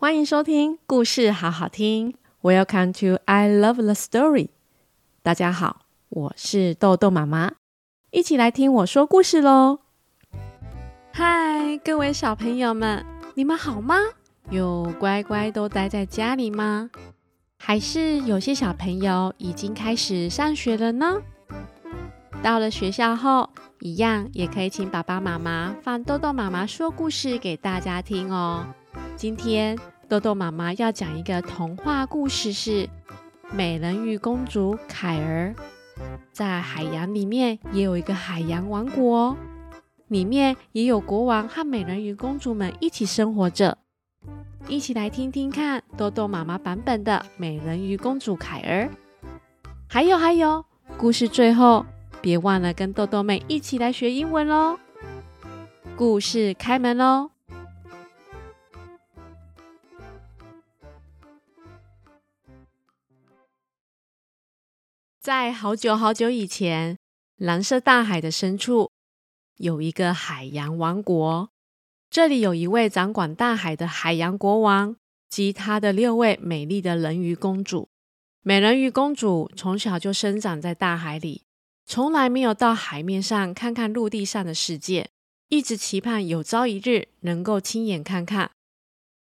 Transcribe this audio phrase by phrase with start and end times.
[0.00, 2.14] 欢迎收听故事好好听。
[2.40, 4.50] Welcome to I Love the Story。
[5.24, 7.54] 大家好，我是豆豆妈妈，
[8.12, 9.80] 一起来听我说故事喽。
[11.12, 13.96] 嗨，各位小朋友们，你们好吗？
[14.50, 16.90] 有乖乖都待在家里吗？
[17.58, 21.20] 还是有些小朋友已经开始上学了呢？
[22.40, 28.64] 到了学校后，一样也可以请爸爸妈妈放豆豆妈妈说故事给大家听哦。
[29.18, 29.76] 今天
[30.08, 32.88] 豆豆妈妈要讲一个童话故事，是
[33.50, 35.52] 美人鱼公主凯儿。
[36.30, 39.36] 在海洋里面也有一个海洋王国哦，
[40.06, 43.76] 里面也有国王和美人鱼公主们一起生活着。
[44.68, 48.88] 一起来听听看豆豆妈妈版本的美人鱼公主凯儿。
[49.88, 50.64] 还有还有，
[50.96, 51.84] 故事最后
[52.20, 54.78] 别忘了跟豆豆妹一起来学英文喽。
[55.96, 57.30] 故事开门喽！
[65.20, 66.96] 在好久好久以前，
[67.36, 68.92] 蓝色大海的深处
[69.56, 71.50] 有一个海洋王国。
[72.08, 74.96] 这里有一位掌管大海的海洋国王
[75.28, 77.88] 及他的六位美丽的人鱼公主。
[78.42, 81.42] 美人鱼公主从小就生长在大海里，
[81.84, 85.10] 从来没有到海面上看看陆地上的世界，
[85.48, 88.52] 一直期盼有朝一日能够亲眼看看。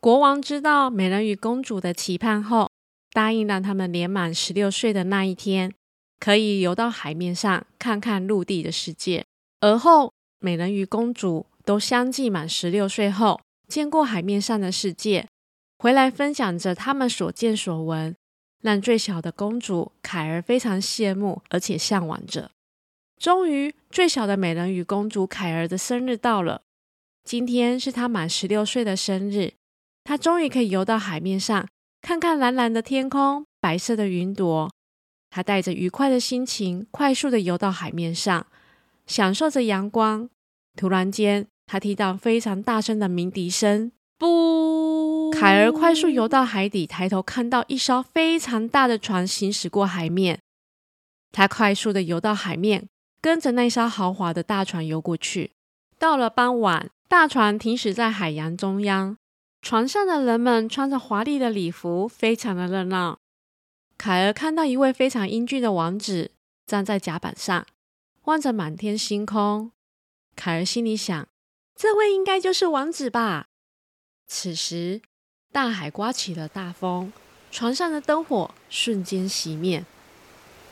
[0.00, 2.70] 国王知道美人鱼公主的期盼后，
[3.12, 5.72] 答应让他们年满十六岁的那一天，
[6.18, 9.24] 可以游到海面上看看陆地的世界。
[9.60, 15.28] 而后，美人鱼公主都相继满十六岁后，见过海面上的世界，
[15.78, 18.16] 回来分享着他们所见所闻，
[18.60, 22.50] 让最小的公主凯儿非常羡慕，而且向往着。
[23.18, 26.62] 终于，最小的美人鱼公主凯儿的生日到了，
[27.22, 29.52] 今天是她满十六岁的生日，
[30.02, 31.68] 她终于可以游到海面上，
[32.03, 34.69] 看看蓝蓝的天空，白色的云朵。
[35.31, 38.45] 他带着愉快的心情，快速的游到海面上，
[39.07, 40.29] 享受着阳光。
[40.77, 43.92] 突然间，他听到非常大声的鸣笛声。
[44.18, 45.30] 不！
[45.30, 50.41] 凯儿快速游到海底，抬头看到一艘非常大的船行驶过海面。
[51.30, 52.89] 他快速的游到海面，
[53.20, 55.52] 跟着那艘豪华的大船游过去。
[55.98, 59.17] 到了傍晚，大船停驶在海洋中央，
[59.62, 63.20] 船上的人们穿着华丽的礼服，非常的热闹。
[63.96, 66.33] 凯儿看到一位非常英俊的王子
[66.67, 67.64] 站在甲板上，
[68.24, 69.70] 望着满天星空。
[70.34, 71.28] 凯儿心里想：
[71.77, 73.46] 这位应该就是王子吧。
[74.27, 75.00] 此时，
[75.52, 77.12] 大海刮起了大风，
[77.52, 79.84] 船上的灯火瞬间熄灭，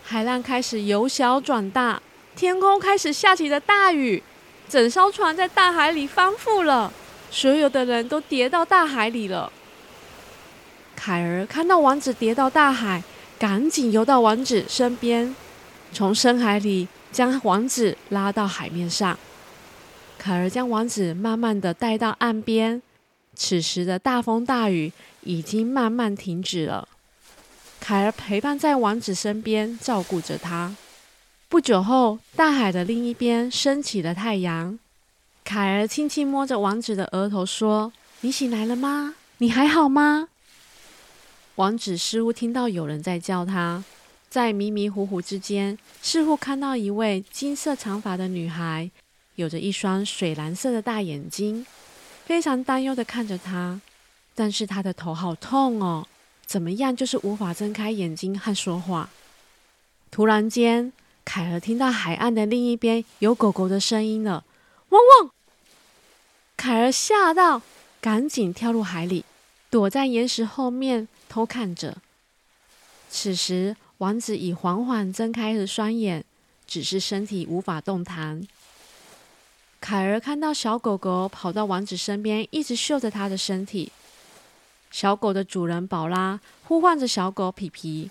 [0.03, 2.03] 海浪开始由小转大，
[2.35, 4.25] 天空开始下起了大雨，
[4.69, 6.93] 整艘船在大海里翻覆了，
[7.31, 9.53] 所有的人都跌到大海里了。
[10.97, 13.03] 凯儿看到王子跌到大海。
[13.39, 15.35] 赶紧游到王子身边，
[15.95, 19.19] 从深海里将王子拉到海面上。
[20.19, 22.83] 凯儿将王子慢慢地带到岸边。
[23.35, 24.93] 此时的大风大雨
[25.23, 26.87] 已经慢慢停止了。
[27.81, 30.77] 凯儿陪伴在王子身边，照顾着他。
[31.49, 34.79] 不久后，大海的另一边升起了太阳。
[35.45, 37.93] 凯儿轻轻摸着王子的额头说
[38.23, 39.15] ：“你醒来了吗？
[39.39, 40.29] 你还好吗？”
[41.57, 43.83] 王子似乎听到有人在叫他，
[44.29, 48.91] 在迷迷糊糊之间，似乎看到一位金色长发的女孩，
[49.35, 51.67] 有着一双水蓝色的大眼睛，
[52.25, 53.81] 非常担忧地看着他。
[54.35, 56.07] 但是他的头好痛哦，
[56.47, 59.11] 怎么样就是无法睁开眼睛和说话。
[60.11, 60.93] 突然间，
[61.25, 64.45] 凯儿听到海岸的另一边有狗狗的声音了，
[64.91, 65.31] 汪汪！
[66.57, 67.63] 凯儿吓到，
[68.01, 69.25] 赶紧跳入海里。
[69.71, 71.99] 躲在岩石后面偷看着。
[73.09, 76.25] 此时，王子已缓缓睁开了双眼，
[76.67, 78.47] 只是身体无法动弹。
[79.81, 83.93] 凯儿看到小狗狗跑到王子身边，一直嗅着他的身体。
[84.91, 88.11] 小狗的主人宝拉呼唤着小狗皮皮，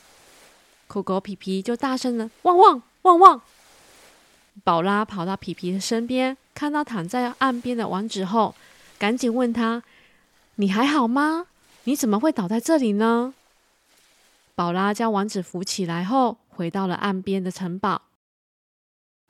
[0.87, 3.41] 狗狗皮皮就大声的汪汪汪汪。
[4.63, 8.53] 宝拉跑到皮皮的身边，看到躺在岸边的王子后，
[8.97, 9.81] 赶紧问他。
[10.55, 11.47] 你还好吗？
[11.85, 13.33] 你怎么会倒在这里呢？
[14.55, 18.01] 宝拉将王子扶起来后，回到了岸边的城堡。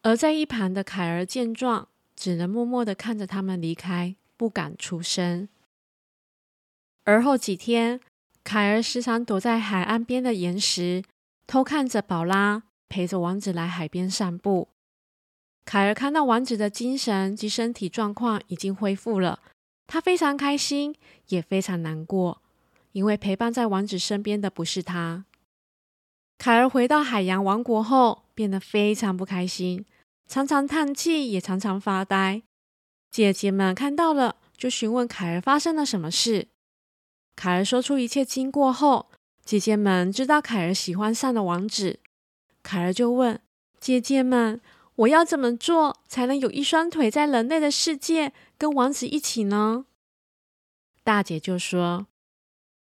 [0.01, 5.47] 而在一旁的凯儿见状，只能默默的看着他们离开，不敢出声。
[7.03, 7.99] 而后几天，
[8.43, 11.03] 凯儿时常躲在海岸边的岩石，
[11.45, 14.69] 偷看着宝拉陪着王子来海边散步。
[15.69, 19.39] 凯儿看到王子的精神及身体状况已经恢复了。
[19.85, 20.95] 他非常开心，
[21.27, 22.41] 也非常难过，
[22.93, 25.25] 因为陪伴在王子身边的不是他。
[26.39, 29.85] 凯儿回到海洋王国后，变得非常不开心，
[30.25, 32.41] 常常叹气，也常常发呆。
[33.11, 36.47] 姐姐们看到了，就询问凯儿发生了什么事。
[37.35, 39.11] 凯儿说出一切经过后，
[39.45, 41.99] 姐姐们知道凯儿喜欢上了王子。
[42.63, 43.39] 凯儿就问
[43.79, 44.59] 姐姐们
[44.99, 49.85] ：“我要怎么做才能有一双腿在人类的世界？”跟王子一起呢？
[51.03, 52.07] 大姐就说：“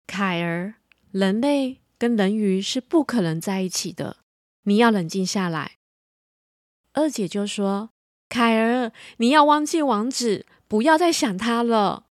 [0.07, 0.77] 凯儿，
[1.11, 4.19] 人类跟人鱼是不可能在一起的，
[4.63, 5.77] 你要冷静下来。”
[6.95, 7.91] 二姐就说
[8.31, 12.07] ：“凯儿，你要忘记王子，不要再想他了。”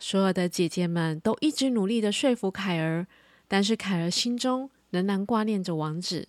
[0.00, 3.06] 所有的姐姐们都一直努力的说服凯儿，
[3.46, 6.28] 但是凯儿心中仍然挂念着王子。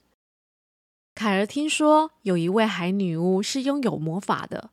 [1.16, 4.72] 凯儿听说有一位海女巫是拥有魔法的。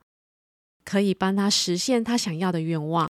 [0.83, 3.09] 可以帮他实现他想要的愿望，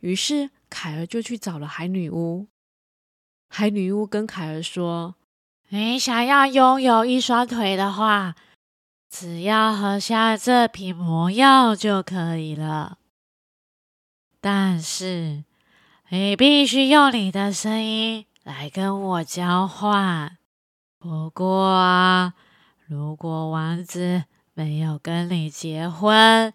[0.00, 2.46] 于是凯儿就去找了海女巫。
[3.48, 5.16] 海女巫跟凯儿说
[5.70, 8.36] ：“你想要拥有一双腿的话，
[9.10, 12.98] 只要喝下这瓶魔药就可以了。
[14.40, 15.44] 但是
[16.10, 20.35] 你必须用你的声音来跟我交换。
[21.08, 22.34] 不过啊，
[22.86, 24.24] 如果王子
[24.54, 26.52] 没有跟你结婚，”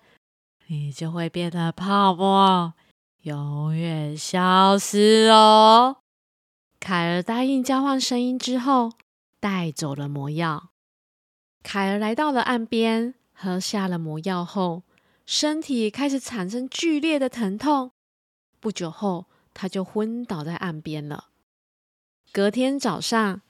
[0.67, 2.73] 你就会变得泡沫，
[3.21, 5.99] 永远消失哦。
[6.81, 8.91] 凯儿答应交换声音之后，
[9.39, 10.71] 带走了魔药。
[11.63, 14.83] 凯儿来到了岸边，喝下了魔药后，
[15.25, 17.91] 身体开始产生剧烈的疼痛。
[18.59, 21.29] 不久后，他就昏倒在岸边了。
[22.33, 23.41] 隔天早上，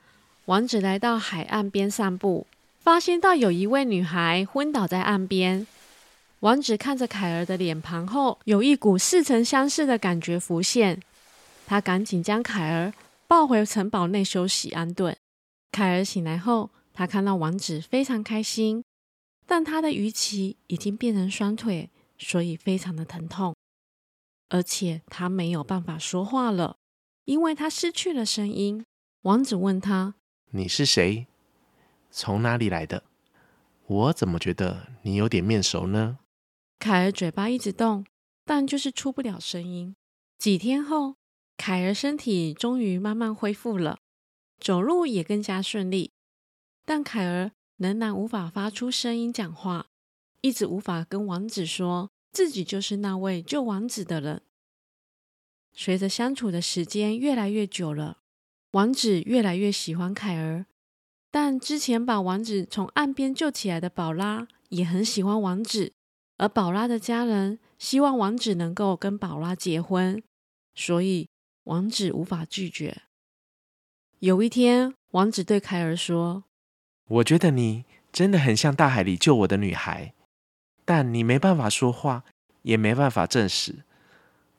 [0.46, 2.48] 王子来到海岸边散步，
[2.80, 5.68] 发现到有一位女孩昏倒在岸边。
[6.40, 11.00] 王子看着凯儿的脸庞后，有一股似曾相识的感觉浮现。
[11.68, 12.92] 他赶紧将凯儿
[13.28, 15.16] 抱回城堡内休息安顿。
[15.72, 18.84] 凯儿醒来后，他看到王子非常开心，
[19.46, 23.56] 但他的鱼鳍已经变成双腿，所以非常的疼痛，
[24.50, 26.76] 而且他没有办法说话了，
[27.26, 28.84] 因为他失去了声音。
[29.22, 30.16] 王子问他
[30.54, 31.28] ：“你是谁？
[32.10, 33.06] 从哪里来的？
[33.88, 36.20] 我怎么觉得你有点面熟呢？”
[36.78, 38.06] 凯儿嘴巴一直动，
[38.44, 39.96] 但就是出不了声音。
[40.38, 41.16] 几天后，
[41.56, 44.00] 凯儿身体终于慢慢恢复了，
[44.60, 46.12] 走路也更加顺利。
[46.84, 49.88] 但凯儿仍然无法发出声音讲话，
[50.42, 54.42] 一直无法跟王子说自己就是那位救王子的人。
[55.72, 58.18] 随着相处的时间越来越久了，
[58.72, 60.66] 王子越来越喜欢凯儿，
[61.30, 65.92] 但之前把王子从岸边救起来的宝拉也很喜欢王子。
[66.38, 70.24] 而宝拉的家人希望王子能够跟宝拉结婚，
[70.74, 71.28] 所以
[71.66, 73.02] 王子无法拒绝。
[74.20, 76.46] 有一天，王子对凯儿说
[77.10, 77.84] ：“我觉得你
[78.14, 80.14] 真的很像大海里救我的女孩，
[80.86, 82.24] 但你没办法说话，
[82.62, 83.84] 也没办法证实。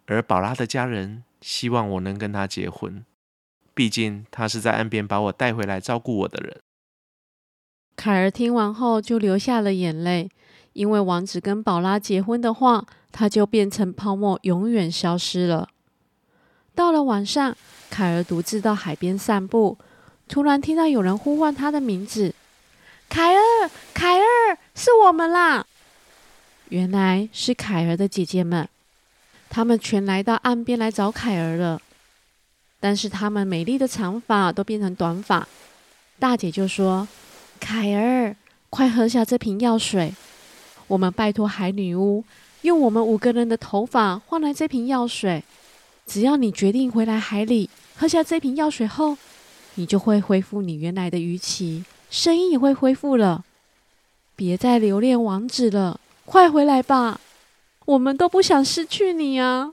[0.04, 3.04] 而宝拉的家人希望我能跟她结婚，
[3.74, 6.60] 毕竟他是在岸边把我带回来照顾我的人。”
[7.96, 10.30] 凯儿听完后就流下了眼泪。
[10.74, 15.68] 因为王子跟宝拉结婚的话，他就变成泡沫，永远消失了。
[16.74, 17.54] 到了晚上，
[17.90, 19.76] 凯儿独自到海边散步，
[20.28, 22.34] 突然听到有人呼唤他的名字
[23.10, 25.66] ：“凯儿，凯儿，是我们啦！”
[26.70, 28.66] 原来是凯儿的姐姐们，
[29.50, 31.82] 她们全来到岸边来找凯儿了。
[32.82, 35.46] 但是她们美丽的长发都变成短发。
[36.18, 37.06] 大姐就说
[37.60, 38.34] ：“凯儿，
[38.70, 40.12] 快喝下这瓶药水。”
[40.88, 42.24] 我们拜托海女巫
[42.62, 45.44] 用我们五个人的头发换来这瓶药水。
[46.04, 49.16] 只要你决定回来海里喝下这瓶药水后，
[49.76, 53.44] 你就会恢复你原来的鱼鳍，声音也会恢复了。
[54.34, 57.20] 别再留恋王子了，快回来吧！
[57.84, 59.72] 我们都不想失去你啊！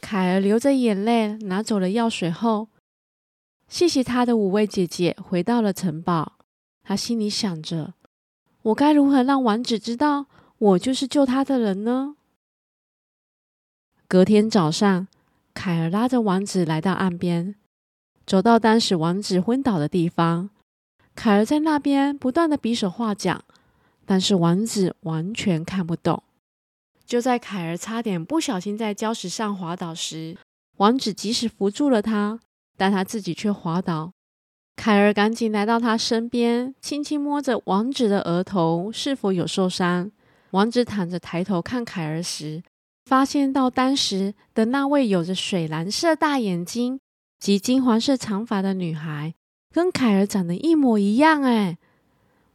[0.00, 2.68] 凯儿流着眼泪拿走了药水后，
[3.68, 6.38] 谢谢他的五位姐姐，回到了城堡。
[6.82, 7.94] 他心里想着。
[8.62, 10.26] 我该如何让王子知道
[10.58, 12.16] 我就是救他的人呢？
[14.08, 15.06] 隔天早上，
[15.54, 17.54] 凯儿拉着王子来到岸边，
[18.26, 20.50] 走到当时王子昏倒的地方。
[21.14, 23.42] 凯儿在那边不断的比手画脚，
[24.04, 26.22] 但是王子完全看不懂。
[27.10, 30.36] 就在凯儿差点不小心在礁石上滑倒时，
[30.76, 32.38] 王子及时扶住了他，
[32.76, 34.12] 但他自己却滑倒。
[34.76, 40.12] 凯儿赶紧来到他身边，轻轻摸着王子的额头，是否有受伤？
[40.52, 42.62] 王子躺着抬头看凯儿时，
[43.06, 47.00] 发现到当时的那位有着水蓝色大眼睛
[47.40, 49.34] 及金黄色长发的女孩，
[49.74, 51.42] 跟凯儿长得一模一样。
[51.42, 51.76] 哎，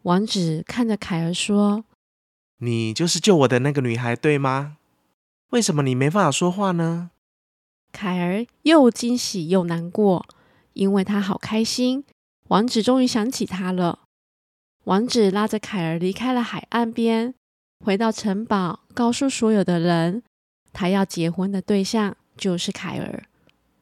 [0.04, 1.84] 王子看着凯儿说
[2.66, 4.78] ：“你就是救我的那个女孩，对吗？
[5.52, 7.12] 为什么你没办法说话呢？”
[7.94, 10.26] 凯儿又惊喜又难过，
[10.74, 12.04] 因为他好开心，
[12.50, 14.00] 王子终于想起他了。
[14.84, 17.34] 王子拉着凯儿离开了海岸边，
[17.86, 20.22] 回到城堡，告诉所有的人，
[20.74, 23.24] 他要结婚的对象就是凯儿，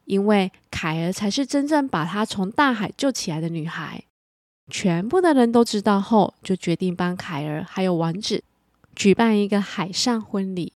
[0.04, 4.04] 因为凯儿才是真正把他从大海救起来的女孩。
[4.70, 8.44] 全部的人都知道后，就决定帮凯儿还有王子
[8.94, 10.72] 举办一个海上婚礼。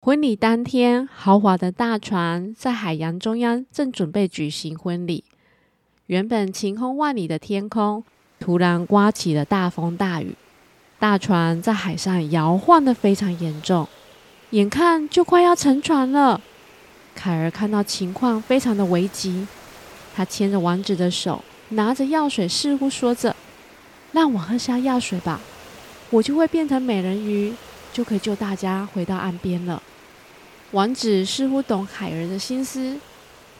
[0.00, 5.24] 婚礼当天，豪华的大船在海洋中央正准备举行婚礼。
[6.06, 8.02] 原本晴空万里的天空，
[8.38, 10.34] 突然刮起了大风大雨，
[10.98, 13.86] 大船在海上摇晃的非常严重，
[14.50, 16.40] 眼看就快要沉船了。
[17.14, 19.46] 凯儿看到情况非常的危急，
[20.14, 23.36] 他牵着王子的手，拿着药水，似乎说着
[24.12, 25.40] ：“让我喝下药水吧，
[26.10, 27.54] 我就会变成美人鱼，
[27.92, 29.82] 就可以救大家回到岸边了。”
[30.72, 32.98] 王子似乎懂凯儿的心思，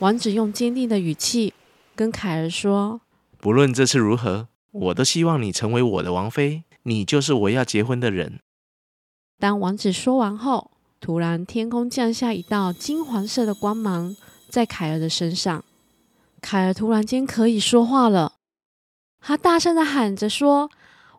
[0.00, 1.52] 王子用坚定的语气
[1.96, 3.00] 跟凯儿说
[3.40, 8.38] ：“不论这次如何。”我都希望你成为我的王妃，你就是我要结婚的人。
[9.40, 14.14] 当王子说完后，突然天空降下一道金黄色的光芒，
[14.48, 15.64] 在凯儿的身上。
[16.40, 18.34] 凯儿突然间可以说话了，
[19.20, 20.70] 他大声的喊着说：“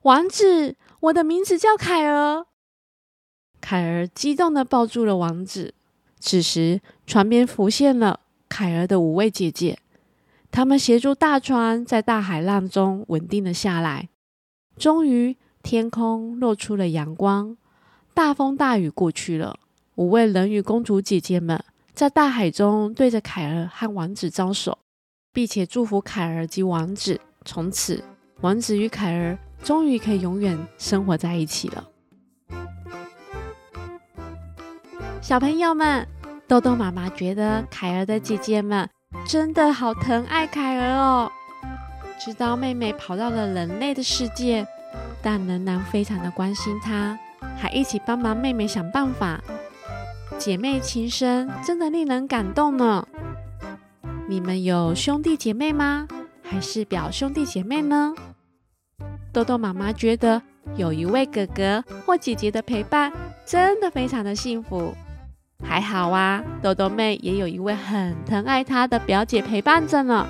[0.04, 2.46] 王子，我的名字叫凯儿。”
[3.62, 5.76] 凯儿激动的抱住了王子。
[6.20, 9.80] 此时，船边浮现了凯儿的五位姐姐。
[10.52, 14.10] 他们协助大船在大海浪中稳定了下来。
[14.78, 17.56] 终于，天空露出了阳光，
[18.14, 19.60] 大风大雨过去了。
[19.96, 24.78] 五位人鱼公主姐姐们在大海中对着凯儿和王子招手，
[25.32, 27.22] 并且祝福凯儿及王子。
[27.46, 28.04] 从此，
[28.42, 31.88] 王子与凯儿终于可以永远生活在一起了。
[35.22, 36.08] 小朋友们，
[36.48, 38.90] 豆豆妈妈觉得凯儿的姐姐们。
[39.28, 41.30] 真的好疼爱凯儿哦！
[42.18, 44.66] 知道妹妹跑到了人类的世界，
[45.22, 47.20] 但仍然非常的关心她，
[47.58, 49.42] 还一起帮忙妹妹想办法。
[50.38, 53.06] 姐妹情深真的令人感动呢。
[54.28, 56.08] 你们有兄弟姐妹吗？
[56.42, 58.16] 还是表兄弟姐妹呢？
[59.34, 60.42] 豆豆妈妈觉得
[60.76, 63.12] 有一位哥哥或姐姐的陪伴，
[63.46, 64.94] 真的非常的幸福。
[65.64, 70.28] 还好啊，豆豆妹也有一位很疼爱她的表姐陪伴着呢。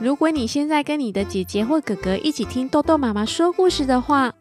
[0.00, 4.32] 如果你现在跟你的姐姐或哥哥一起听豆豆妈妈说故事的话，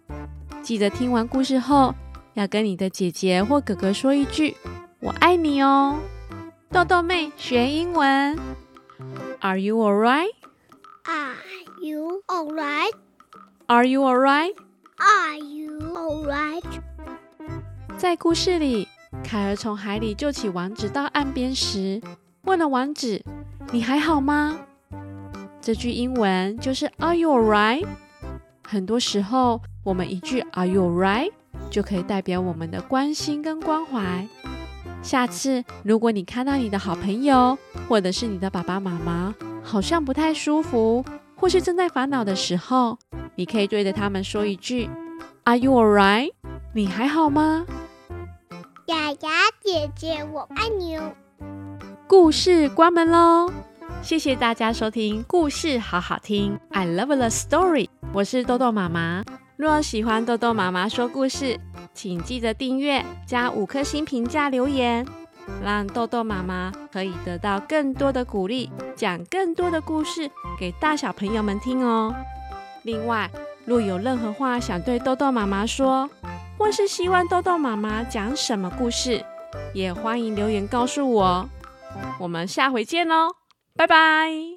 [0.61, 1.93] 记得听完故事后
[2.33, 4.55] 要跟你的姐姐或哥哥说一句
[4.99, 5.99] “我爱你”哦。
[6.71, 8.37] 豆豆妹学英文
[9.39, 10.33] ，Are you alright?
[11.03, 11.35] Are
[11.81, 13.04] you alright?
[13.67, 14.53] Are you alright?
[14.99, 16.63] Are you alright?
[17.97, 18.87] 在故事里。
[19.23, 21.99] 凯儿从海里救起王子到岸边时，
[22.43, 23.23] 问了王子
[23.73, 24.59] ：“你还好吗？”
[25.59, 27.87] 这句英文就是 “Are you alright？”
[28.67, 31.31] 很多时候，我们一句 “Are you alright？”
[31.71, 34.27] 就可以代表我们的关心跟关怀。
[35.01, 37.57] 下次如果你看到你的好朋友，
[37.89, 41.03] 或者是你的爸爸妈妈，好像不太舒服，
[41.35, 42.97] 或是正在烦恼的时候，
[43.35, 44.89] 你可以对着他们说一句
[45.43, 46.31] “Are you alright？”
[46.73, 47.65] 你还好吗？
[48.87, 49.29] 雅雅
[49.61, 51.11] 姐姐，我爱你哦！
[52.07, 53.51] 故事关门喽，
[54.01, 57.89] 谢谢大家收听故事好好听，I love the story。
[58.13, 59.23] 我是豆豆妈妈，
[59.57, 61.59] 若喜欢豆豆妈妈说故事，
[61.93, 65.05] 请记得订阅加五颗星评价留言，
[65.63, 72.13] 让豆豆妈妈可以得到更多的鼓励，讲更多的故事给大小朋友们听哦。
[72.83, 73.29] 另外，
[73.65, 76.09] 若有任何话想对豆豆妈妈说，
[76.57, 79.23] 或是希望豆豆妈妈讲什么故事，
[79.73, 81.49] 也欢迎留言告诉我。
[82.19, 83.29] 我们下回见喽，
[83.75, 84.54] 拜拜。